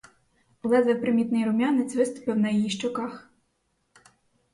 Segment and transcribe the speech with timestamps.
[0.63, 3.29] Ледве примітний рум'янець виступив на її щоках.